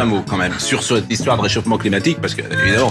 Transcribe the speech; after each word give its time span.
Un 0.00 0.06
mot 0.06 0.24
quand 0.26 0.38
même 0.38 0.58
sur 0.58 0.82
cette 0.82 1.12
histoire 1.12 1.36
de 1.36 1.42
réchauffement 1.42 1.76
climatique, 1.76 2.22
parce 2.22 2.34
que 2.34 2.40
évidemment, 2.40 2.90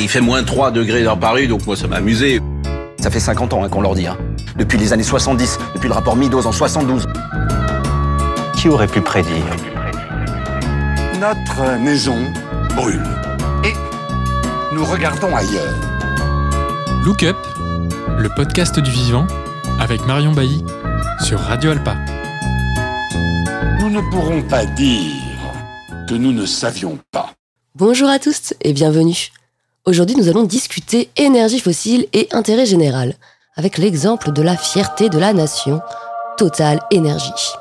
il 0.00 0.08
fait 0.08 0.22
moins 0.22 0.42
3 0.42 0.70
degrés 0.70 1.04
dans 1.04 1.18
Paris, 1.18 1.46
donc 1.46 1.66
moi 1.66 1.76
ça 1.76 1.86
m'a 1.88 1.96
amusé. 1.96 2.40
Ça 3.00 3.10
fait 3.10 3.20
50 3.20 3.52
ans 3.52 3.64
hein, 3.64 3.68
qu'on 3.68 3.82
leur 3.82 3.94
dit. 3.94 4.06
Hein. 4.06 4.16
Depuis 4.56 4.78
les 4.78 4.94
années 4.94 5.02
70, 5.02 5.58
depuis 5.74 5.88
le 5.88 5.94
rapport 5.94 6.16
Meadows 6.16 6.46
en 6.46 6.52
72. 6.52 7.06
Qui 8.56 8.70
aurait 8.70 8.86
pu 8.86 9.02
prédire? 9.02 9.44
Notre 11.20 11.78
maison 11.80 12.16
brûle. 12.74 13.04
Et 13.62 13.74
nous 14.74 14.86
regardons 14.86 15.36
ailleurs. 15.36 15.74
Look 17.04 17.24
Up, 17.24 17.36
le 18.16 18.30
podcast 18.30 18.80
du 18.80 18.90
vivant, 18.90 19.26
avec 19.78 20.06
Marion 20.06 20.32
Bailly, 20.32 20.64
sur 21.22 21.40
Radio 21.40 21.72
Alpa. 21.72 21.94
Nous 23.80 23.90
ne 23.90 24.00
pourrons 24.10 24.40
pas 24.40 24.64
dire 24.64 25.27
nous 26.16 26.32
ne 26.32 26.46
savions 26.46 26.98
pas. 27.10 27.34
Bonjour 27.74 28.08
à 28.08 28.18
tous 28.18 28.54
et 28.62 28.72
bienvenue. 28.72 29.28
Aujourd'hui, 29.84 30.16
nous 30.16 30.28
allons 30.28 30.44
discuter 30.44 31.10
énergie 31.16 31.60
fossile 31.60 32.06
et 32.12 32.28
intérêt 32.32 32.66
général, 32.66 33.14
avec 33.56 33.78
l'exemple 33.78 34.32
de 34.32 34.42
la 34.42 34.56
fierté 34.56 35.08
de 35.08 35.18
la 35.18 35.32
nation, 35.32 35.80
Total 36.36 36.80
Énergie. 36.90 37.52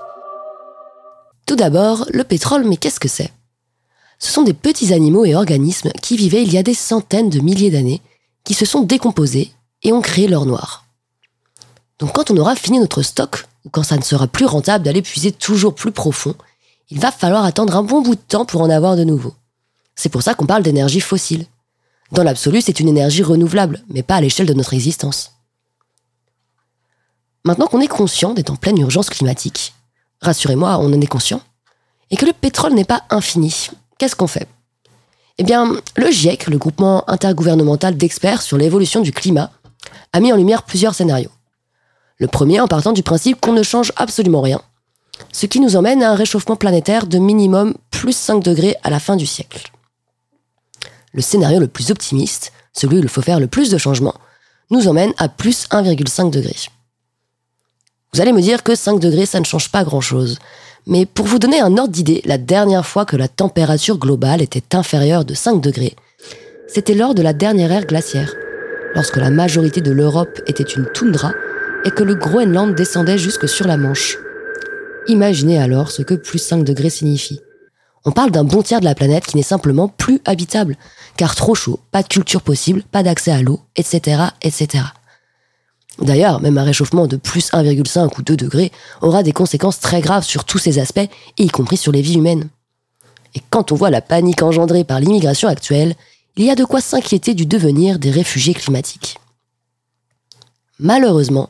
Tout 1.45 1.55
d'abord, 1.55 2.05
le 2.11 2.23
pétrole, 2.23 2.65
mais 2.65 2.77
qu'est-ce 2.77 2.99
que 2.99 3.07
c'est? 3.07 3.31
Ce 4.19 4.31
sont 4.31 4.43
des 4.43 4.53
petits 4.53 4.93
animaux 4.93 5.25
et 5.25 5.35
organismes 5.35 5.91
qui 6.01 6.17
vivaient 6.17 6.43
il 6.43 6.53
y 6.53 6.57
a 6.57 6.63
des 6.63 6.73
centaines 6.73 7.29
de 7.29 7.39
milliers 7.39 7.71
d'années, 7.71 8.01
qui 8.43 8.53
se 8.53 8.65
sont 8.65 8.81
décomposés 8.81 9.51
et 9.83 9.93
ont 9.93 10.01
créé 10.01 10.27
l'or 10.27 10.45
noir. 10.45 10.85
Donc 11.99 12.13
quand 12.13 12.31
on 12.31 12.37
aura 12.37 12.55
fini 12.55 12.79
notre 12.79 13.01
stock, 13.01 13.45
ou 13.65 13.69
quand 13.69 13.83
ça 13.83 13.97
ne 13.97 14.03
sera 14.03 14.27
plus 14.27 14.45
rentable 14.45 14.85
d'aller 14.85 15.01
puiser 15.01 15.31
toujours 15.31 15.75
plus 15.75 15.91
profond, 15.91 16.35
il 16.89 16.99
va 16.99 17.11
falloir 17.11 17.43
attendre 17.43 17.75
un 17.75 17.83
bon 17.83 18.01
bout 18.01 18.15
de 18.15 18.21
temps 18.21 18.45
pour 18.45 18.61
en 18.61 18.69
avoir 18.69 18.95
de 18.95 19.03
nouveau. 19.03 19.33
C'est 19.95 20.09
pour 20.09 20.21
ça 20.21 20.33
qu'on 20.33 20.45
parle 20.45 20.63
d'énergie 20.63 21.01
fossile. 21.01 21.45
Dans 22.11 22.23
l'absolu, 22.23 22.61
c'est 22.61 22.79
une 22.79 22.87
énergie 22.87 23.23
renouvelable, 23.23 23.83
mais 23.89 24.03
pas 24.03 24.15
à 24.15 24.21
l'échelle 24.21 24.47
de 24.47 24.53
notre 24.53 24.73
existence. 24.73 25.33
Maintenant 27.43 27.67
qu'on 27.67 27.81
est 27.81 27.87
conscient 27.87 28.33
d'être 28.33 28.51
en 28.51 28.55
pleine 28.55 28.77
urgence 28.77 29.09
climatique, 29.09 29.73
rassurez-moi, 30.21 30.77
on 30.79 30.93
en 30.93 31.01
est 31.01 31.07
conscient, 31.07 31.41
et 32.09 32.15
que 32.15 32.25
le 32.25 32.33
pétrole 32.33 32.73
n'est 32.73 32.85
pas 32.85 33.03
infini, 33.09 33.69
qu'est-ce 33.97 34.15
qu'on 34.15 34.27
fait? 34.27 34.47
Eh 35.37 35.43
bien, 35.43 35.71
le 35.95 36.11
GIEC, 36.11 36.47
le 36.47 36.57
groupement 36.57 37.07
intergouvernemental 37.09 37.95
d'experts 37.95 38.41
sur 38.41 38.57
l'évolution 38.57 39.01
du 39.01 39.11
climat, 39.11 39.51
a 40.13 40.19
mis 40.19 40.31
en 40.31 40.35
lumière 40.35 40.63
plusieurs 40.63 40.95
scénarios. 40.95 41.31
Le 42.17 42.27
premier 42.27 42.59
en 42.59 42.67
partant 42.67 42.93
du 42.93 43.03
principe 43.03 43.39
qu'on 43.39 43.53
ne 43.53 43.61
change 43.61 43.91
absolument 43.97 44.41
rien, 44.41 44.61
ce 45.31 45.45
qui 45.45 45.59
nous 45.59 45.75
emmène 45.75 46.03
à 46.03 46.11
un 46.11 46.15
réchauffement 46.15 46.55
planétaire 46.55 47.07
de 47.07 47.17
minimum 47.17 47.75
plus 47.91 48.15
5 48.15 48.43
degrés 48.43 48.75
à 48.83 48.89
la 48.89 48.99
fin 48.99 49.15
du 49.15 49.25
siècle. 49.25 49.71
Le 51.13 51.21
scénario 51.21 51.59
le 51.59 51.67
plus 51.67 51.91
optimiste, 51.91 52.51
celui 52.73 52.97
où 52.97 53.01
il 53.01 53.09
faut 53.09 53.21
faire 53.21 53.39
le 53.39 53.47
plus 53.47 53.69
de 53.69 53.77
changements, 53.77 54.15
nous 54.69 54.87
emmène 54.87 55.13
à 55.17 55.29
plus 55.29 55.67
1,5 55.69 56.29
degrés. 56.29 56.55
Vous 58.13 58.21
allez 58.21 58.33
me 58.33 58.41
dire 58.41 58.63
que 58.63 58.75
5 58.75 58.99
degrés, 58.99 59.25
ça 59.25 59.39
ne 59.39 59.45
change 59.45 59.71
pas 59.71 59.83
grand-chose. 59.83 60.39
Mais 60.85 61.05
pour 61.05 61.25
vous 61.25 61.39
donner 61.39 61.59
un 61.59 61.77
ordre 61.77 61.91
d'idée, 61.91 62.21
la 62.25 62.37
dernière 62.37 62.85
fois 62.85 63.05
que 63.05 63.17
la 63.17 63.27
température 63.27 63.97
globale 63.97 64.41
était 64.41 64.75
inférieure 64.75 65.25
de 65.25 65.33
5 65.33 65.61
degrés, 65.61 65.95
c'était 66.67 66.93
lors 66.93 67.15
de 67.15 67.21
la 67.21 67.33
dernière 67.33 67.71
ère 67.71 67.85
glaciaire, 67.85 68.33
lorsque 68.95 69.17
la 69.17 69.29
majorité 69.29 69.81
de 69.81 69.91
l'Europe 69.91 70.41
était 70.47 70.63
une 70.63 70.85
toundra 70.93 71.33
et 71.85 71.91
que 71.91 72.03
le 72.03 72.15
Groenland 72.15 72.75
descendait 72.75 73.17
jusque 73.17 73.47
sur 73.47 73.67
la 73.67 73.77
Manche. 73.77 74.17
Imaginez 75.07 75.57
alors 75.57 75.91
ce 75.91 76.01
que 76.01 76.13
plus 76.13 76.39
5 76.39 76.63
degrés 76.63 76.89
signifie. 76.89 77.39
On 78.03 78.11
parle 78.11 78.31
d'un 78.31 78.43
bon 78.43 78.61
tiers 78.61 78.79
de 78.79 78.85
la 78.85 78.95
planète 78.95 79.25
qui 79.25 79.37
n'est 79.37 79.43
simplement 79.43 79.87
plus 79.87 80.21
habitable, 80.25 80.77
car 81.15 81.35
trop 81.35 81.55
chaud, 81.55 81.79
pas 81.91 82.03
de 82.03 82.07
culture 82.07 82.41
possible, 82.41 82.83
pas 82.83 83.03
d'accès 83.03 83.31
à 83.31 83.41
l'eau, 83.41 83.61
etc., 83.75 84.21
etc. 84.41 84.83
D'ailleurs, 85.99 86.41
même 86.41 86.57
un 86.57 86.63
réchauffement 86.63 87.07
de 87.07 87.17
plus 87.17 87.51
1,5 87.51 88.19
ou 88.19 88.21
2 88.21 88.35
degrés 88.35 88.71
aura 89.01 89.23
des 89.23 89.31
conséquences 89.31 89.79
très 89.79 90.01
graves 90.01 90.23
sur 90.23 90.45
tous 90.45 90.57
ces 90.57 90.79
aspects, 90.79 91.09
y 91.37 91.47
compris 91.47 91.77
sur 91.77 91.91
les 91.91 92.01
vies 92.01 92.17
humaines. 92.17 92.49
Et 93.35 93.41
quand 93.49 93.71
on 93.71 93.75
voit 93.75 93.89
la 93.89 94.01
panique 94.01 94.43
engendrée 94.43 94.83
par 94.83 94.99
l'immigration 94.99 95.47
actuelle, 95.47 95.95
il 96.35 96.45
y 96.45 96.51
a 96.51 96.55
de 96.55 96.65
quoi 96.65 96.81
s'inquiéter 96.81 97.33
du 97.33 97.45
devenir 97.45 97.97
des 97.97 98.11
réfugiés 98.11 98.53
climatiques. 98.53 99.17
Malheureusement, 100.79 101.49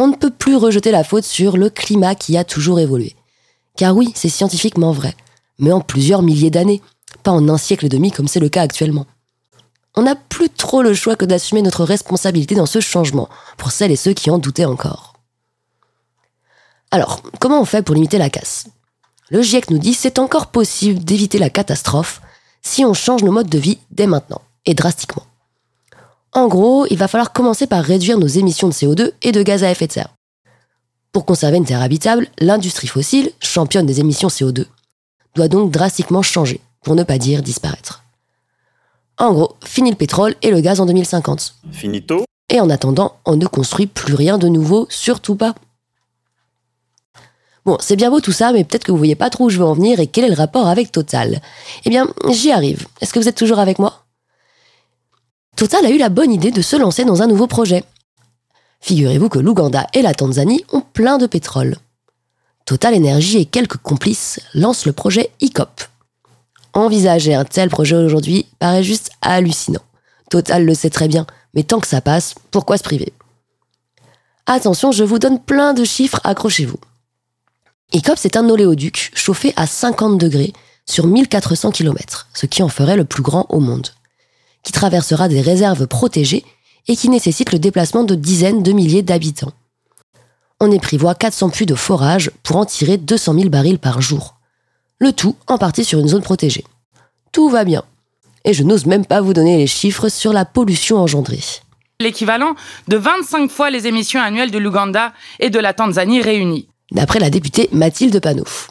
on 0.00 0.08
ne 0.08 0.16
peut 0.16 0.30
plus 0.30 0.56
rejeter 0.56 0.92
la 0.92 1.04
faute 1.04 1.24
sur 1.24 1.58
le 1.58 1.68
climat 1.68 2.14
qui 2.14 2.38
a 2.38 2.42
toujours 2.42 2.80
évolué. 2.80 3.14
Car 3.76 3.94
oui, 3.94 4.10
c'est 4.14 4.30
scientifiquement 4.30 4.92
vrai, 4.92 5.14
mais 5.58 5.72
en 5.72 5.82
plusieurs 5.82 6.22
milliers 6.22 6.50
d'années, 6.50 6.80
pas 7.22 7.32
en 7.32 7.46
un 7.50 7.58
siècle 7.58 7.84
et 7.84 7.90
demi 7.90 8.10
comme 8.10 8.26
c'est 8.26 8.40
le 8.40 8.48
cas 8.48 8.62
actuellement. 8.62 9.06
On 9.94 10.02
n'a 10.02 10.16
plus 10.16 10.48
trop 10.48 10.80
le 10.80 10.94
choix 10.94 11.16
que 11.16 11.26
d'assumer 11.26 11.60
notre 11.60 11.84
responsabilité 11.84 12.54
dans 12.54 12.64
ce 12.64 12.80
changement, 12.80 13.28
pour 13.58 13.72
celles 13.72 13.90
et 13.90 13.96
ceux 13.96 14.14
qui 14.14 14.30
en 14.30 14.38
doutaient 14.38 14.64
encore. 14.64 15.12
Alors, 16.90 17.20
comment 17.38 17.60
on 17.60 17.66
fait 17.66 17.82
pour 17.82 17.94
limiter 17.94 18.16
la 18.16 18.30
casse? 18.30 18.68
Le 19.28 19.42
GIEC 19.42 19.68
nous 19.68 19.78
dit 19.78 19.92
c'est 19.92 20.18
encore 20.18 20.46
possible 20.46 21.04
d'éviter 21.04 21.38
la 21.38 21.50
catastrophe 21.50 22.22
si 22.62 22.86
on 22.86 22.94
change 22.94 23.22
nos 23.22 23.32
modes 23.32 23.50
de 23.50 23.58
vie 23.58 23.78
dès 23.90 24.06
maintenant, 24.06 24.40
et 24.64 24.72
drastiquement. 24.72 25.26
En 26.40 26.48
gros, 26.48 26.86
il 26.88 26.96
va 26.96 27.06
falloir 27.06 27.34
commencer 27.34 27.66
par 27.66 27.84
réduire 27.84 28.16
nos 28.16 28.26
émissions 28.26 28.68
de 28.68 28.72
CO2 28.72 29.12
et 29.20 29.30
de 29.30 29.42
gaz 29.42 29.62
à 29.62 29.70
effet 29.70 29.86
de 29.86 29.92
serre. 29.92 30.16
Pour 31.12 31.26
conserver 31.26 31.58
une 31.58 31.66
terre 31.66 31.82
habitable, 31.82 32.28
l'industrie 32.38 32.86
fossile, 32.86 33.30
championne 33.40 33.84
des 33.84 34.00
émissions 34.00 34.28
CO2, 34.28 34.64
doit 35.34 35.48
donc 35.48 35.70
drastiquement 35.70 36.22
changer, 36.22 36.62
pour 36.82 36.94
ne 36.94 37.02
pas 37.02 37.18
dire 37.18 37.42
disparaître. 37.42 38.04
En 39.18 39.34
gros, 39.34 39.56
fini 39.62 39.90
le 39.90 39.96
pétrole 39.96 40.34
et 40.40 40.50
le 40.50 40.62
gaz 40.62 40.80
en 40.80 40.86
2050. 40.86 41.56
Finito 41.72 42.24
Et 42.48 42.58
en 42.58 42.70
attendant, 42.70 43.16
on 43.26 43.36
ne 43.36 43.44
construit 43.44 43.86
plus 43.86 44.14
rien 44.14 44.38
de 44.38 44.48
nouveau, 44.48 44.86
surtout 44.88 45.36
pas. 45.36 45.54
Bon, 47.66 47.76
c'est 47.80 47.96
bien 47.96 48.08
beau 48.08 48.22
tout 48.22 48.32
ça, 48.32 48.52
mais 48.52 48.64
peut-être 48.64 48.84
que 48.84 48.92
vous 48.92 48.96
voyez 48.96 49.14
pas 49.14 49.28
trop 49.28 49.44
où 49.44 49.50
je 49.50 49.58
veux 49.58 49.66
en 49.66 49.74
venir 49.74 50.00
et 50.00 50.06
quel 50.06 50.24
est 50.24 50.30
le 50.30 50.34
rapport 50.34 50.68
avec 50.68 50.90
Total. 50.90 51.42
Eh 51.84 51.90
bien, 51.90 52.08
j'y 52.30 52.50
arrive. 52.50 52.86
Est-ce 53.02 53.12
que 53.12 53.18
vous 53.18 53.28
êtes 53.28 53.36
toujours 53.36 53.58
avec 53.58 53.78
moi? 53.78 54.06
Total 55.56 55.84
a 55.84 55.90
eu 55.90 55.98
la 55.98 56.08
bonne 56.08 56.32
idée 56.32 56.50
de 56.50 56.62
se 56.62 56.76
lancer 56.76 57.04
dans 57.04 57.22
un 57.22 57.26
nouveau 57.26 57.46
projet. 57.46 57.84
Figurez-vous 58.80 59.28
que 59.28 59.38
l'Ouganda 59.38 59.86
et 59.92 60.02
la 60.02 60.14
Tanzanie 60.14 60.64
ont 60.72 60.80
plein 60.80 61.18
de 61.18 61.26
pétrole. 61.26 61.76
Total 62.64 62.94
Energy 62.94 63.38
et 63.38 63.44
quelques 63.44 63.76
complices 63.76 64.40
lancent 64.54 64.86
le 64.86 64.92
projet 64.92 65.30
ICOP. 65.40 65.82
Envisager 66.72 67.34
un 67.34 67.44
tel 67.44 67.68
projet 67.68 67.96
aujourd'hui 67.96 68.46
paraît 68.58 68.84
juste 68.84 69.10
hallucinant. 69.20 69.82
Total 70.30 70.64
le 70.64 70.74
sait 70.74 70.90
très 70.90 71.08
bien, 71.08 71.26
mais 71.54 71.64
tant 71.64 71.80
que 71.80 71.88
ça 71.88 72.00
passe, 72.00 72.34
pourquoi 72.50 72.78
se 72.78 72.84
priver? 72.84 73.12
Attention, 74.46 74.92
je 74.92 75.04
vous 75.04 75.18
donne 75.18 75.40
plein 75.40 75.74
de 75.74 75.84
chiffres, 75.84 76.20
accrochez-vous. 76.24 76.78
ICOP, 77.92 78.16
c'est 78.16 78.36
un 78.36 78.48
oléoduc 78.48 79.10
chauffé 79.14 79.52
à 79.56 79.66
50 79.66 80.16
degrés 80.16 80.52
sur 80.86 81.06
1400 81.06 81.72
km, 81.72 82.28
ce 82.34 82.46
qui 82.46 82.62
en 82.62 82.68
ferait 82.68 82.96
le 82.96 83.04
plus 83.04 83.22
grand 83.22 83.46
au 83.48 83.60
monde, 83.60 83.88
qui 84.62 84.72
traversera 84.72 85.28
des 85.28 85.40
réserves 85.40 85.86
protégées 85.86 86.44
et 86.88 86.96
qui 86.96 87.08
nécessite 87.08 87.52
le 87.52 87.58
déplacement 87.58 88.04
de 88.04 88.14
dizaines 88.14 88.62
de 88.62 88.72
milliers 88.72 89.02
d'habitants. 89.02 89.52
On 90.60 90.70
y 90.70 90.78
prévoit 90.78 91.14
400 91.14 91.50
puits 91.50 91.66
de 91.66 91.74
forage 91.74 92.30
pour 92.42 92.56
en 92.56 92.64
tirer 92.64 92.96
200 92.96 93.34
000 93.34 93.48
barils 93.48 93.78
par 93.78 94.02
jour. 94.02 94.36
Le 94.98 95.12
tout 95.12 95.36
en 95.46 95.56
partie 95.56 95.84
sur 95.84 95.98
une 95.98 96.08
zone 96.08 96.22
protégée. 96.22 96.64
Tout 97.32 97.48
va 97.48 97.64
bien. 97.64 97.84
Et 98.44 98.52
je 98.52 98.62
n'ose 98.62 98.86
même 98.86 99.06
pas 99.06 99.20
vous 99.20 99.32
donner 99.32 99.56
les 99.56 99.66
chiffres 99.66 100.08
sur 100.08 100.32
la 100.32 100.44
pollution 100.44 100.98
engendrée. 100.98 101.40
L'équivalent 102.00 102.54
de 102.88 102.96
25 102.96 103.50
fois 103.50 103.70
les 103.70 103.86
émissions 103.86 104.20
annuelles 104.20 104.50
de 104.50 104.58
l'Ouganda 104.58 105.12
et 105.38 105.50
de 105.50 105.58
la 105.58 105.72
Tanzanie 105.74 106.22
réunies 106.22 106.66
d'après 106.92 107.20
la 107.20 107.30
députée 107.30 107.68
Mathilde 107.72 108.20
Panouf. 108.20 108.70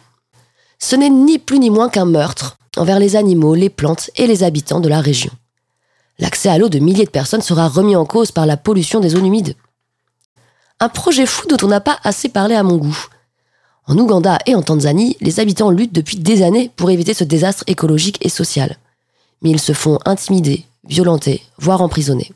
Ce 0.78 0.96
n'est 0.96 1.10
ni 1.10 1.40
plus 1.40 1.60
ni 1.60 1.70
moins 1.70 1.90
qu'un 1.90 2.06
meurtre 2.06 2.58
envers 2.78 3.00
les 3.00 3.16
animaux, 3.16 3.56
les 3.56 3.70
plantes 3.70 4.10
et 4.16 4.28
les 4.28 4.44
habitants 4.44 4.80
de 4.80 4.90
la 4.90 5.02
région. 5.02 5.32
L'accès 6.20 6.50
à 6.50 6.58
l'eau 6.58 6.70
de 6.70 6.80
milliers 6.80 7.06
de 7.06 7.10
personnes 7.10 7.42
sera 7.42 7.68
remis 7.68 7.96
en 7.96 8.06
cause 8.06 8.32
par 8.32 8.46
la 8.46 8.58
pollution 8.58 9.00
des 9.00 9.10
zones 9.10 9.26
humides. 9.26 9.56
Un 10.82 10.90
projet 10.90 11.26
fou 11.26 11.48
dont 11.48 11.58
on 11.64 11.70
n'a 11.70 11.80
pas 11.80 12.00
assez 12.04 12.30
parlé 12.30 12.56
à 12.56 12.64
mon 12.64 12.78
goût. 12.78 13.06
En 13.88 13.98
Ouganda 13.98 14.38
et 14.46 14.54
en 14.54 14.62
Tanzanie, 14.62 15.18
les 15.22 15.40
habitants 15.40 15.72
luttent 15.72 15.96
depuis 15.96 16.18
des 16.18 16.44
années 16.44 16.72
pour 16.76 16.92
éviter 16.92 17.14
ce 17.14 17.24
désastre 17.24 17.64
écologique 17.68 18.24
et 18.24 18.30
social. 18.30 18.78
Mais 19.42 19.50
ils 19.50 19.60
se 19.60 19.74
font 19.74 19.98
intimider, 20.06 20.66
violenter, 20.84 21.42
voire 21.58 21.82
emprisonner. 21.82 22.32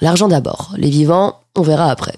L'argent 0.00 0.28
d'abord, 0.28 0.74
les 0.76 0.90
vivants, 0.90 1.40
on 1.54 1.62
verra 1.62 1.90
après. 1.90 2.16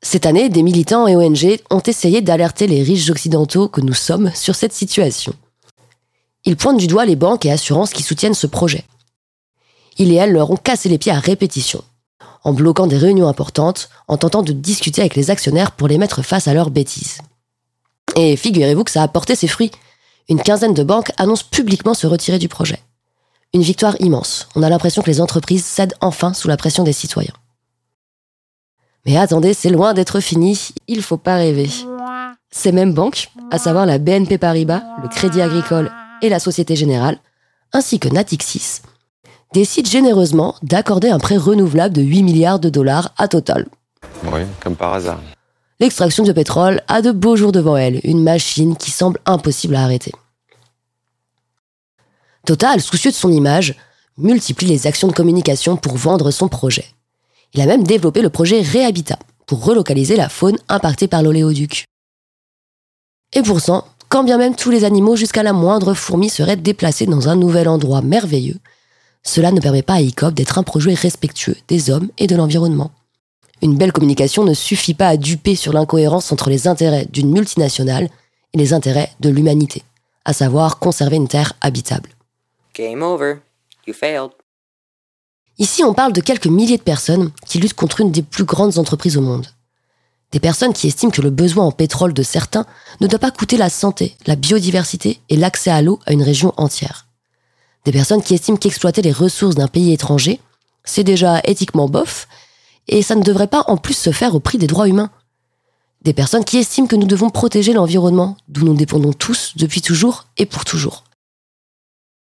Cette 0.00 0.26
année, 0.26 0.48
des 0.48 0.62
militants 0.62 1.06
et 1.06 1.14
ONG 1.14 1.60
ont 1.70 1.82
essayé 1.82 2.22
d'alerter 2.22 2.66
les 2.66 2.82
riches 2.82 3.10
occidentaux 3.10 3.68
que 3.68 3.80
nous 3.80 3.92
sommes 3.92 4.32
sur 4.34 4.54
cette 4.54 4.72
situation. 4.72 5.34
Ils 6.44 6.56
pointent 6.56 6.78
du 6.78 6.88
doigt 6.88 7.04
les 7.04 7.14
banques 7.14 7.46
et 7.46 7.52
assurances 7.52 7.92
qui 7.92 8.02
soutiennent 8.02 8.34
ce 8.34 8.48
projet. 8.48 8.84
Ils 9.98 10.12
et 10.12 10.16
elles 10.16 10.32
leur 10.32 10.50
ont 10.50 10.56
cassé 10.56 10.88
les 10.88 10.98
pieds 10.98 11.12
à 11.12 11.18
répétition, 11.18 11.82
en 12.44 12.52
bloquant 12.52 12.86
des 12.86 12.96
réunions 12.96 13.28
importantes, 13.28 13.88
en 14.08 14.16
tentant 14.16 14.42
de 14.42 14.52
discuter 14.52 15.00
avec 15.00 15.16
les 15.16 15.30
actionnaires 15.30 15.72
pour 15.72 15.88
les 15.88 15.98
mettre 15.98 16.22
face 16.22 16.48
à 16.48 16.54
leurs 16.54 16.70
bêtises. 16.70 17.18
Et 18.16 18.36
figurez-vous 18.36 18.84
que 18.84 18.90
ça 18.90 19.02
a 19.02 19.08
porté 19.08 19.34
ses 19.34 19.48
fruits. 19.48 19.70
Une 20.28 20.42
quinzaine 20.42 20.74
de 20.74 20.82
banques 20.82 21.12
annoncent 21.16 21.46
publiquement 21.50 21.94
se 21.94 22.06
retirer 22.06 22.38
du 22.38 22.48
projet. 22.48 22.80
Une 23.54 23.62
victoire 23.62 23.96
immense. 24.00 24.48
On 24.54 24.62
a 24.62 24.68
l'impression 24.68 25.02
que 25.02 25.10
les 25.10 25.20
entreprises 25.20 25.64
cèdent 25.64 25.94
enfin 26.00 26.32
sous 26.32 26.48
la 26.48 26.56
pression 26.56 26.84
des 26.84 26.92
citoyens. 26.92 27.34
Mais 29.04 29.16
attendez, 29.16 29.52
c'est 29.52 29.70
loin 29.70 29.94
d'être 29.94 30.20
fini, 30.20 30.70
il 30.86 31.02
faut 31.02 31.16
pas 31.16 31.36
rêver. 31.36 31.68
Ces 32.50 32.70
mêmes 32.70 32.94
banques, 32.94 33.30
à 33.50 33.58
savoir 33.58 33.84
la 33.84 33.98
BNP 33.98 34.38
Paribas, 34.38 34.82
le 35.02 35.08
Crédit 35.08 35.42
Agricole 35.42 35.90
et 36.22 36.28
la 36.28 36.38
Société 36.38 36.76
Générale, 36.76 37.18
ainsi 37.72 37.98
que 37.98 38.08
Natixis, 38.08 38.82
décident 39.52 39.88
généreusement 39.88 40.54
d'accorder 40.62 41.08
un 41.08 41.18
prêt 41.18 41.36
renouvelable 41.36 41.94
de 41.94 42.02
8 42.02 42.22
milliards 42.22 42.60
de 42.60 42.68
dollars 42.68 43.12
à 43.16 43.28
Total. 43.28 43.66
Oui, 44.24 44.40
comme 44.60 44.76
par 44.76 44.94
hasard. 44.94 45.20
L'extraction 45.80 46.24
de 46.24 46.32
pétrole 46.32 46.80
a 46.88 47.02
de 47.02 47.10
beaux 47.10 47.36
jours 47.36 47.52
devant 47.52 47.76
elle, 47.76 48.00
une 48.04 48.22
machine 48.22 48.76
qui 48.76 48.90
semble 48.90 49.18
impossible 49.26 49.74
à 49.74 49.82
arrêter. 49.82 50.12
Total, 52.46 52.80
soucieux 52.80 53.10
de 53.10 53.16
son 53.16 53.32
image, 53.32 53.76
multiplie 54.18 54.66
les 54.66 54.86
actions 54.86 55.08
de 55.08 55.12
communication 55.12 55.76
pour 55.76 55.96
vendre 55.96 56.30
son 56.30 56.48
projet. 56.48 56.86
Il 57.54 57.60
a 57.60 57.66
même 57.66 57.84
développé 57.84 58.22
le 58.22 58.30
projet 58.30 58.60
Réhabitat 58.60 59.18
pour 59.46 59.64
relocaliser 59.64 60.16
la 60.16 60.28
faune 60.28 60.56
impactée 60.68 61.08
par 61.08 61.22
l'oléoduc. 61.22 61.84
Et 63.32 63.42
pourtant, 63.42 63.84
quand 64.08 64.24
bien 64.24 64.38
même 64.38 64.54
tous 64.54 64.70
les 64.70 64.84
animaux 64.84 65.16
jusqu'à 65.16 65.42
la 65.42 65.52
moindre 65.52 65.94
fourmi 65.94 66.28
seraient 66.28 66.56
déplacés 66.56 67.06
dans 67.06 67.28
un 67.28 67.36
nouvel 67.36 67.68
endroit 67.68 68.02
merveilleux, 68.02 68.58
cela 69.22 69.52
ne 69.52 69.60
permet 69.60 69.82
pas 69.82 69.94
à 69.94 70.00
ICOP 70.00 70.34
d'être 70.34 70.58
un 70.58 70.62
projet 70.62 70.94
respectueux 70.94 71.56
des 71.68 71.90
hommes 71.90 72.10
et 72.18 72.26
de 72.26 72.36
l'environnement. 72.36 72.90
Une 73.62 73.76
belle 73.76 73.92
communication 73.92 74.44
ne 74.44 74.54
suffit 74.54 74.94
pas 74.94 75.08
à 75.08 75.16
duper 75.16 75.54
sur 75.54 75.72
l'incohérence 75.72 76.32
entre 76.32 76.50
les 76.50 76.66
intérêts 76.66 77.06
d'une 77.06 77.30
multinationale 77.30 78.08
et 78.52 78.58
les 78.58 78.72
intérêts 78.72 79.12
de 79.20 79.30
l'humanité, 79.30 79.82
à 80.24 80.32
savoir 80.32 80.80
conserver 80.80 81.16
une 81.16 81.28
terre 81.28 81.52
habitable. 81.60 82.10
Game 82.74 83.02
over. 83.02 83.36
You 83.86 83.94
failed. 83.94 84.32
Ici, 85.58 85.84
on 85.84 85.94
parle 85.94 86.12
de 86.12 86.20
quelques 86.20 86.46
milliers 86.46 86.78
de 86.78 86.82
personnes 86.82 87.30
qui 87.46 87.58
luttent 87.58 87.74
contre 87.74 88.00
une 88.00 88.10
des 88.10 88.22
plus 88.22 88.44
grandes 88.44 88.78
entreprises 88.78 89.16
au 89.16 89.20
monde. 89.20 89.46
Des 90.32 90.40
personnes 90.40 90.72
qui 90.72 90.88
estiment 90.88 91.12
que 91.12 91.20
le 91.20 91.30
besoin 91.30 91.64
en 91.64 91.72
pétrole 91.72 92.14
de 92.14 92.22
certains 92.22 92.64
ne 93.00 93.06
doit 93.06 93.18
pas 93.18 93.30
coûter 93.30 93.58
la 93.58 93.68
santé, 93.68 94.16
la 94.26 94.34
biodiversité 94.34 95.20
et 95.28 95.36
l'accès 95.36 95.70
à 95.70 95.82
l'eau 95.82 96.00
à 96.06 96.12
une 96.12 96.22
région 96.22 96.54
entière. 96.56 97.06
Des 97.84 97.92
personnes 97.92 98.22
qui 98.22 98.34
estiment 98.34 98.56
qu'exploiter 98.56 99.02
les 99.02 99.12
ressources 99.12 99.56
d'un 99.56 99.68
pays 99.68 99.92
étranger, 99.92 100.40
c'est 100.84 101.04
déjà 101.04 101.40
éthiquement 101.44 101.88
bof, 101.88 102.28
et 102.88 103.02
ça 103.02 103.14
ne 103.14 103.22
devrait 103.22 103.48
pas 103.48 103.64
en 103.68 103.76
plus 103.76 103.94
se 103.94 104.12
faire 104.12 104.34
au 104.34 104.40
prix 104.40 104.58
des 104.58 104.66
droits 104.66 104.88
humains. 104.88 105.10
Des 106.02 106.12
personnes 106.12 106.44
qui 106.44 106.58
estiment 106.58 106.86
que 106.86 106.96
nous 106.96 107.06
devons 107.06 107.30
protéger 107.30 107.72
l'environnement, 107.72 108.36
d'où 108.48 108.64
nous 108.64 108.74
dépendons 108.74 109.12
tous 109.12 109.52
depuis 109.56 109.80
toujours 109.80 110.26
et 110.36 110.46
pour 110.46 110.64
toujours. 110.64 111.04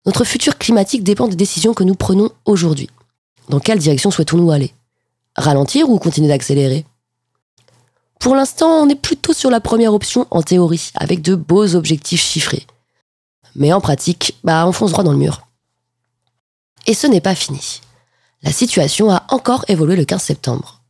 Notre 0.05 0.23
futur 0.23 0.57
climatique 0.57 1.03
dépend 1.03 1.27
des 1.27 1.35
décisions 1.35 1.73
que 1.73 1.83
nous 1.83 1.95
prenons 1.95 2.31
aujourd'hui. 2.45 2.89
Dans 3.49 3.59
quelle 3.59 3.79
direction 3.79 4.11
souhaitons-nous 4.11 4.51
aller? 4.51 4.73
Ralentir 5.35 5.89
ou 5.89 5.99
continuer 5.99 6.27
d'accélérer? 6.27 6.85
Pour 8.19 8.35
l'instant, 8.35 8.81
on 8.81 8.89
est 8.89 8.95
plutôt 8.95 9.33
sur 9.33 9.51
la 9.51 9.61
première 9.61 9.93
option 9.93 10.25
en 10.31 10.41
théorie, 10.41 10.91
avec 10.95 11.21
de 11.21 11.35
beaux 11.35 11.75
objectifs 11.75 12.21
chiffrés. 12.21 12.65
Mais 13.55 13.73
en 13.73 13.81
pratique, 13.81 14.35
bah, 14.43 14.65
on 14.67 14.71
fonce 14.71 14.91
droit 14.91 15.03
dans 15.03 15.11
le 15.11 15.17
mur. 15.17 15.46
Et 16.87 16.93
ce 16.93 17.05
n'est 17.05 17.21
pas 17.21 17.35
fini. 17.35 17.81
La 18.43 18.51
situation 18.51 19.11
a 19.11 19.23
encore 19.29 19.65
évolué 19.67 19.95
le 19.95 20.05
15 20.05 20.21
septembre. 20.21 20.81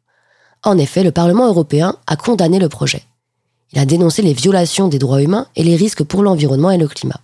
En 0.64 0.78
effet, 0.78 1.04
le 1.04 1.12
Parlement 1.12 1.48
européen 1.48 1.98
a 2.08 2.16
condamné 2.16 2.60
le 2.60 2.70
projet. 2.70 3.04
Il 3.74 3.80
a 3.80 3.86
dénoncé 3.86 4.22
les 4.22 4.34
violations 4.34 4.88
des 4.88 5.00
droits 5.00 5.22
humains 5.22 5.48
et 5.56 5.64
les 5.64 5.76
risques 5.76 6.04
pour 6.04 6.24
l'environnement 6.24 6.72
et 6.72 6.78
le 6.78 6.88
climat. 6.88 7.20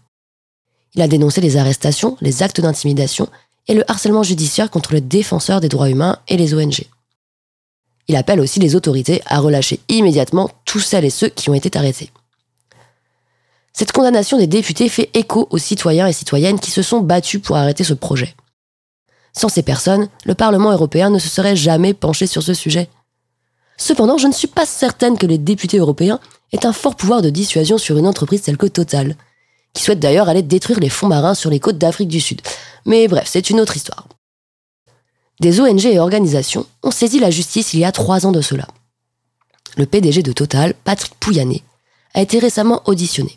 Il 0.96 1.02
a 1.02 1.08
dénoncé 1.08 1.40
les 1.40 1.58
arrestations, 1.58 2.18
les 2.20 2.44
actes 2.44 2.62
d'intimidation 2.62 3.30
et 3.68 3.74
le 3.74 3.90
harcèlement 3.90 4.24
judiciaire 4.24 4.70
contre 4.70 4.94
les 4.94 5.02
défenseurs 5.02 5.62
des 5.62 5.70
droits 5.70 5.90
humains 5.90 6.18
et 6.28 6.38
les 6.38 6.54
ONG. 6.54 6.84
Il 8.08 8.16
appelle 8.16 8.40
aussi 8.40 8.60
les 8.60 8.76
autorités 8.76 9.22
à 9.26 9.40
relâcher 9.40 9.80
immédiatement 9.88 10.50
tous 10.66 10.80
celles 10.80 11.06
et 11.06 11.10
ceux 11.10 11.30
qui 11.30 11.50
ont 11.50 11.54
été 11.54 11.76
arrêtés. 11.78 12.12
Cette 13.72 13.92
condamnation 13.92 14.38
des 14.38 14.48
députés 14.48 14.90
fait 14.90 15.10
écho 15.14 15.48
aux 15.50 15.58
citoyens 15.58 16.08
et 16.08 16.14
citoyennes 16.14 16.60
qui 16.60 16.70
se 16.70 16.82
sont 16.82 17.00
battus 17.00 17.42
pour 17.42 17.56
arrêter 17.56 17.84
ce 17.84 17.94
projet. 17.94 18.36
Sans 19.36 19.50
ces 19.50 19.64
personnes, 19.64 20.10
le 20.26 20.36
Parlement 20.36 20.72
européen 20.72 21.10
ne 21.10 21.20
se 21.20 21.28
serait 21.28 21.56
jamais 21.56 21.94
penché 21.94 22.28
sur 22.28 22.44
ce 22.44 22.54
sujet. 22.54 22.90
Cependant, 23.78 24.18
je 24.18 24.28
ne 24.28 24.34
suis 24.34 24.48
pas 24.48 24.66
certaine 24.66 25.18
que 25.18 25.26
les 25.26 25.40
députés 25.40 25.80
européens 25.80 26.20
aient 26.52 26.66
un 26.66 26.74
fort 26.74 26.96
pouvoir 26.96 27.22
de 27.22 27.30
dissuasion 27.30 27.78
sur 27.78 27.98
une 27.98 28.08
entreprise 28.08 28.44
telle 28.44 28.58
que 28.58 28.68
Total, 28.68 29.16
qui 29.74 29.82
souhaite 29.84 30.00
d'ailleurs 30.00 30.30
aller 30.30 30.44
détruire 30.44 30.80
les 30.80 30.90
fonds 30.90 31.08
marins 31.08 31.34
sur 31.34 31.50
les 31.50 31.60
côtes 31.60 31.80
d'Afrique 31.80 32.10
du 32.10 32.22
Sud. 32.22 32.42
Mais 32.86 33.08
bref, 33.08 33.28
c'est 33.28 33.50
une 33.50 33.60
autre 33.60 33.76
histoire. 33.76 34.08
Des 35.40 35.60
ONG 35.60 35.86
et 35.86 36.00
organisations 36.00 36.68
ont 36.84 36.92
saisi 36.92 37.20
la 37.20 37.32
justice 37.32 37.74
il 37.74 37.80
y 37.80 37.86
a 37.86 37.92
trois 37.92 38.28
ans 38.28 38.32
de 38.32 38.42
cela. 38.42 38.68
Le 39.76 39.88
PDG 39.88 40.22
de 40.22 40.32
Total, 40.32 40.76
Patrick 40.84 41.16
Pouyanné, 41.16 41.64
a 42.14 42.22
été 42.22 42.38
récemment 42.38 42.84
auditionné. 42.86 43.36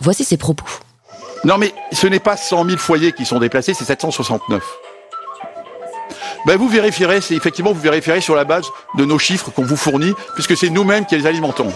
Voici 0.00 0.24
ses 0.24 0.38
propos. 0.38 0.64
Non 1.44 1.58
mais 1.58 1.74
ce 1.92 2.06
n'est 2.06 2.20
pas 2.20 2.38
100 2.38 2.64
000 2.64 2.78
foyers 2.78 3.12
qui 3.12 3.26
sont 3.26 3.38
déplacés, 3.38 3.74
c'est 3.74 3.84
769. 3.84 4.62
Ben 6.46 6.56
vous 6.56 6.68
vérifierez, 6.68 7.20
c'est 7.20 7.34
effectivement 7.34 7.72
vous 7.72 7.80
vérifierez 7.80 8.20
sur 8.20 8.36
la 8.36 8.44
base 8.44 8.66
de 8.96 9.04
nos 9.04 9.18
chiffres 9.18 9.50
qu'on 9.50 9.64
vous 9.64 9.76
fournit, 9.76 10.12
puisque 10.34 10.56
c'est 10.56 10.70
nous-mêmes 10.70 11.04
qui 11.04 11.16
les 11.16 11.26
alimentons. 11.26 11.72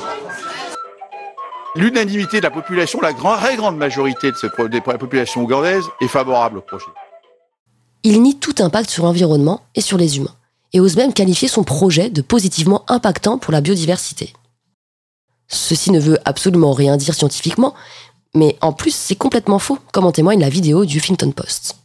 L'unanimité 1.75 2.37
de 2.37 2.45
la 2.45 2.53
population, 2.53 3.01
la 3.01 3.13
grande, 3.13 3.41
très 3.41 3.57
grande 3.57 3.77
majorité 3.77 4.31
de, 4.31 4.69
de 4.69 4.77
la 4.87 4.97
population 4.97 5.43
ougandaise 5.43 5.83
est 6.01 6.07
favorable 6.07 6.59
au 6.59 6.61
projet. 6.61 6.87
Il 8.05 8.23
nie 8.23 8.39
tout 8.39 8.55
impact 8.61 8.91
sur 8.91 9.07
l'environnement 9.07 9.63
et 9.75 9.81
sur 9.81 9.99
les 9.99 10.19
humains, 10.19 10.37
et 10.73 10.79
ose 10.79 10.95
même 10.95 11.15
qualifier 11.15 11.49
son 11.49 11.65
projet 11.65 12.09
de 12.09 12.23
positivement 12.23 12.85
impactant 12.87 13.39
pour 13.39 13.53
la 13.53 13.61
biodiversité. 13.61 14.33
Ceci 15.49 15.91
ne 15.91 15.99
veut 15.99 16.21
absolument 16.25 16.75
rien 16.75 16.97
dire 16.97 17.15
scientifiquement, 17.15 17.75
mais 18.37 18.57
en 18.61 18.73
plus 18.73 18.95
c'est 18.95 19.17
complètement 19.17 19.59
faux, 19.59 19.81
comme 19.91 20.07
en 20.07 20.13
témoigne 20.13 20.39
la 20.39 20.49
vidéo 20.49 20.85
du 20.85 20.99
Huffington 20.99 21.33
Post. 21.33 21.80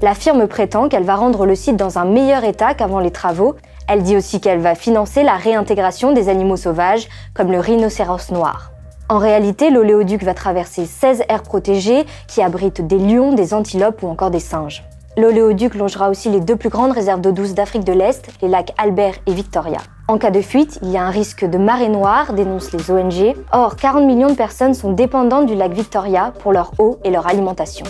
La 0.00 0.14
firme 0.14 0.46
prétend 0.46 0.88
qu'elle 0.88 1.02
va 1.02 1.16
rendre 1.16 1.44
le 1.44 1.56
site 1.56 1.74
dans 1.74 1.98
un 1.98 2.04
meilleur 2.04 2.44
état 2.44 2.72
qu'avant 2.72 3.00
les 3.00 3.10
travaux. 3.10 3.56
Elle 3.88 4.04
dit 4.04 4.16
aussi 4.16 4.40
qu'elle 4.40 4.60
va 4.60 4.76
financer 4.76 5.24
la 5.24 5.34
réintégration 5.34 6.12
des 6.12 6.28
animaux 6.28 6.56
sauvages, 6.56 7.08
comme 7.34 7.50
le 7.50 7.58
rhinocéros 7.58 8.30
noir. 8.30 8.70
En 9.08 9.18
réalité, 9.18 9.70
l'oléoduc 9.70 10.22
va 10.22 10.34
traverser 10.34 10.86
16 10.86 11.24
aires 11.28 11.42
protégées 11.42 12.06
qui 12.28 12.42
abritent 12.42 12.86
des 12.86 12.98
lions, 12.98 13.32
des 13.32 13.54
antilopes 13.54 14.04
ou 14.04 14.06
encore 14.06 14.30
des 14.30 14.38
singes. 14.38 14.84
L'oléoduc 15.16 15.74
longera 15.74 16.10
aussi 16.10 16.28
les 16.28 16.40
deux 16.40 16.54
plus 16.54 16.68
grandes 16.68 16.92
réserves 16.92 17.20
d'eau 17.20 17.32
douce 17.32 17.54
d'Afrique 17.54 17.82
de 17.82 17.92
l'Est, 17.92 18.28
les 18.40 18.46
lacs 18.46 18.72
Albert 18.78 19.14
et 19.26 19.34
Victoria. 19.34 19.78
En 20.06 20.18
cas 20.18 20.30
de 20.30 20.42
fuite, 20.42 20.78
il 20.82 20.90
y 20.90 20.96
a 20.96 21.02
un 21.02 21.10
risque 21.10 21.44
de 21.44 21.58
marée 21.58 21.88
noire, 21.88 22.34
dénoncent 22.34 22.70
les 22.70 22.88
ONG. 22.92 23.34
Or, 23.50 23.74
40 23.74 24.06
millions 24.06 24.28
de 24.28 24.36
personnes 24.36 24.74
sont 24.74 24.92
dépendantes 24.92 25.46
du 25.46 25.56
lac 25.56 25.72
Victoria 25.72 26.32
pour 26.38 26.52
leur 26.52 26.72
eau 26.78 27.00
et 27.02 27.10
leur 27.10 27.26
alimentation. 27.26 27.86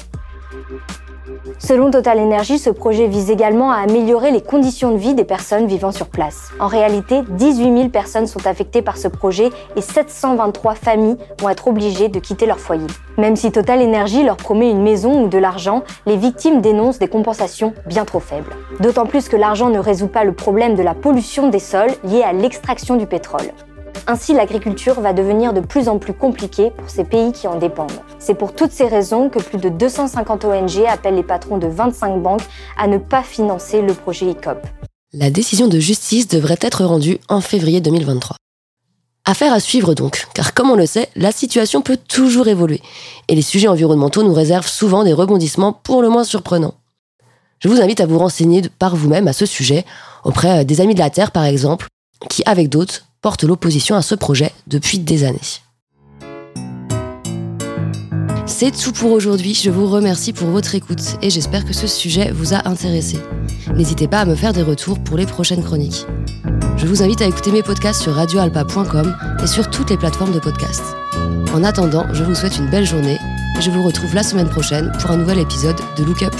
Selon 1.58 1.90
Total 1.90 2.18
Energy, 2.18 2.58
ce 2.58 2.70
projet 2.70 3.06
vise 3.06 3.30
également 3.30 3.70
à 3.70 3.78
améliorer 3.78 4.30
les 4.30 4.40
conditions 4.40 4.92
de 4.92 4.99
vie 4.99 5.14
des 5.14 5.25
personnes 5.25 5.66
vivant 5.66 5.92
sur 5.92 6.08
place. 6.08 6.50
En 6.61 6.66
réalité, 6.66 7.23
18 7.28 7.76
000 7.76 7.88
personnes 7.88 8.26
sont 8.26 8.47
affectées 8.47 8.82
par 8.82 8.97
ce 8.97 9.08
projet 9.08 9.50
et 9.76 9.80
723 9.80 10.75
familles 10.75 11.16
vont 11.40 11.49
être 11.49 11.68
obligées 11.68 12.08
de 12.08 12.18
quitter 12.18 12.47
leur 12.47 12.58
foyer. 12.58 12.87
Même 13.16 13.37
si 13.37 13.50
Total 13.50 13.82
Energy 13.82 14.23
leur 14.23 14.37
promet 14.37 14.70
une 14.70 14.82
maison 14.82 15.25
ou 15.25 15.28
de 15.28 15.38
l'argent, 15.38 15.82
les 16.06 16.16
victimes 16.16 16.61
dénoncent 16.61 16.99
des 16.99 17.08
compensations 17.08 17.75
bien 17.87 18.04
trop 18.04 18.20
faibles. 18.20 18.54
D'autant 18.80 19.06
plus 19.06 19.28
que 19.28 19.37
l'argent 19.37 19.70
ne 19.70 19.78
résout 19.78 20.08
pas 20.08 20.25
le 20.25 20.32
problème 20.32 20.75
de 20.75 20.82
la 20.82 20.94
pollution 20.94 21.49
des 21.49 21.58
sols 21.58 21.92
liée 22.04 22.23
à 22.23 22.32
l'extraction 22.32 22.97
du 22.97 23.06
pétrole. 23.06 23.52
Ainsi, 24.07 24.33
l'agriculture 24.33 25.00
va 25.00 25.12
devenir 25.12 25.52
de 25.52 25.61
plus 25.61 25.88
en 25.88 25.99
plus 25.99 26.12
compliquée 26.12 26.71
pour 26.71 26.88
ces 26.88 27.05
pays 27.05 27.33
qui 27.33 27.49
en 27.49 27.59
dépendent. 27.59 28.00
C'est 28.19 28.35
pour 28.35 28.55
toutes 28.55 28.73
ces 28.73 28.87
raisons 28.87 29.28
que 29.28 29.38
plus 29.38 29.59
de 29.59 29.69
250 29.69 30.45
ONG 30.45 30.85
appellent 30.88 31.17
les 31.17 31.23
patrons 31.23 31.59
de 31.59 31.67
25 31.67 32.23
banques 32.23 32.47
à 32.76 32.87
ne 32.87 32.99
pas 32.99 33.23
financer 33.23 33.83
le 33.83 33.95
projet 33.95 34.26
ICOP. 34.31 34.59
La 35.12 35.31
décision 35.31 35.69
de 35.69 35.78
justice 35.78 36.28
devrait 36.28 36.59
être 36.61 36.85
rendue 36.85 37.19
en 37.28 37.40
février 37.40 37.81
2023. 37.81 38.37
Affaire 39.25 39.52
à 39.52 39.61
suivre 39.61 39.95
donc, 39.95 40.26
car 40.35 40.55
comme 40.55 40.71
on 40.71 40.75
le 40.75 40.87
sait, 40.87 41.09
la 41.17 41.33
situation 41.33 41.83
peut 41.83 41.99
toujours 41.99 42.49
évoluer, 42.49 42.81
et 43.28 43.35
les 43.35 43.43
sujets 43.43 43.69
environnementaux 43.69 44.23
nous 44.23 44.33
réservent 44.33 44.69
souvent 44.69 45.05
des 45.05 45.12
rebondissements 45.12 45.73
pour 45.73 46.02
le 46.02 46.09
moins 46.09 46.25
surprenants. 46.25 46.75
Je 47.59 47.69
vous 47.69 47.81
invite 47.81 48.00
à 48.00 48.07
vous 48.07 48.19
renseigner 48.19 48.62
par 48.78 48.97
vous-même 48.97 49.28
à 49.28 49.33
ce 49.33 49.45
sujet, 49.45 49.85
auprès 50.25 50.64
des 50.64 50.81
Amis 50.81 50.95
de 50.95 51.00
la 51.00 51.11
Terre 51.11 51.31
par 51.31 51.45
exemple, 51.45 51.88
qui, 52.31 52.43
avec 52.47 52.69
d'autres, 52.69 53.08
portent 53.21 53.45
l'opposition 53.45 53.97
à 53.97 54.03
ce 54.03 54.15
projet 54.15 54.53
depuis 54.67 54.99
des 54.99 55.25
années. 55.25 55.39
C'est 58.47 58.73
tout 58.73 58.93
pour 58.93 59.13
aujourd'hui, 59.13 59.55
je 59.55 59.71
vous 59.71 59.87
remercie 59.87 60.33
pour 60.33 60.49
votre 60.49 60.75
écoute 60.75 61.17
et 61.23 61.31
j'espère 61.31 61.65
que 61.65 61.73
ce 61.73 61.87
sujet 61.87 62.33
vous 62.33 62.55
a 62.55 62.69
intéressé. 62.69 63.19
N'hésitez 63.75 64.09
pas 64.09 64.21
à 64.21 64.25
me 64.25 64.35
faire 64.35 64.53
des 64.53 64.63
retours 64.63 64.99
pour 64.99 65.17
les 65.17 65.27
prochaines 65.27 65.63
chroniques. 65.63 66.07
Je 66.77 66.87
vous 66.87 67.03
invite 67.03 67.23
à 67.23 67.27
écouter 67.27 67.53
mes 67.53 67.63
podcasts 67.63 68.03
sur 68.03 68.15
radioalpa.com 68.15 69.17
et 69.43 69.47
sur 69.47 69.69
toutes 69.71 69.91
les 69.91 69.97
plateformes 69.97 70.33
de 70.33 70.41
podcasts. 70.41 70.97
En 71.55 71.63
attendant, 71.63 72.07
je 72.13 72.25
vous 72.25 72.35
souhaite 72.35 72.57
une 72.57 72.69
belle 72.69 72.87
journée 72.87 73.19
et 73.57 73.61
je 73.61 73.71
vous 73.71 73.83
retrouve 73.83 74.15
la 74.15 74.23
semaine 74.23 74.49
prochaine 74.49 74.93
pour 75.01 75.11
un 75.11 75.19
nouvel 75.19 75.39
épisode 75.39 75.79
de 75.97 76.05
Look 76.05 76.23
Up. 76.23 76.35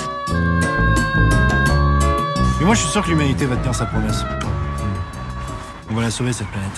Mais 2.59 2.67
moi, 2.67 2.75
je 2.75 2.81
suis 2.81 2.91
sûr 2.91 3.05
que 3.05 3.11
l'humanité 3.11 3.47
va 3.47 3.57
tenir 3.57 3.75
sa 3.75 3.87
promesse. 3.87 4.25
On 5.91 5.95
va 5.95 6.03
la 6.03 6.11
sauver, 6.11 6.33
cette 6.33 6.49
planète. 6.49 6.67